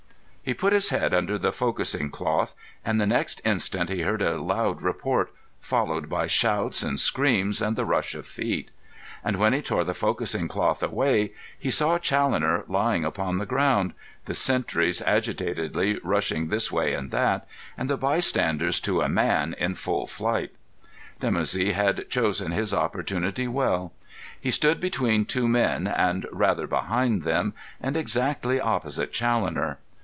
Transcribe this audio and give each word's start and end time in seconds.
He 0.43 0.55
put 0.55 0.73
his 0.73 0.89
head 0.89 1.13
under 1.13 1.37
the 1.37 1.51
focussing 1.53 2.09
cloth, 2.11 2.55
and 2.83 2.99
the 2.99 3.05
next 3.05 3.41
instant 3.45 3.91
he 3.91 4.01
heard 4.01 4.23
a 4.23 4.41
loud 4.41 4.81
report, 4.81 5.31
followed 5.59 6.09
by 6.09 6.25
shouts 6.25 6.81
and 6.81 6.99
screams 6.99 7.61
and 7.61 7.75
the 7.75 7.85
rush 7.85 8.15
of 8.15 8.25
feet; 8.25 8.71
and 9.23 9.37
when 9.37 9.53
he 9.53 9.61
tore 9.61 9.83
the 9.83 9.93
focussing 9.93 10.47
cloth 10.49 10.81
away 10.81 11.31
he 11.57 11.69
saw 11.69 11.99
Challoner 11.99 12.63
lying 12.67 13.05
upon 13.05 13.37
the 13.37 13.45
ground, 13.45 13.93
the 14.25 14.33
sentries 14.33 14.99
agitatedly 15.03 15.99
rushing 16.03 16.47
this 16.47 16.71
way 16.71 16.95
and 16.95 17.11
that, 17.11 17.47
and 17.77 17.87
the 17.87 17.95
bystanders 17.95 18.79
to 18.79 19.01
a 19.01 19.07
man 19.07 19.53
in 19.59 19.75
full 19.75 20.07
flight. 20.07 20.49
Dimoussi 21.19 21.73
had 21.73 22.09
chosen 22.09 22.51
his 22.51 22.73
opportunity 22.73 23.47
well. 23.47 23.93
He 24.39 24.49
stood 24.49 24.79
between 24.81 25.23
two 25.25 25.47
men, 25.47 25.85
and 25.85 26.25
rather 26.31 26.65
behind 26.65 27.23
them, 27.23 27.53
and 27.79 27.95
exactly 27.95 28.59
opposite 28.59 29.13
Challoner. 29.13 29.77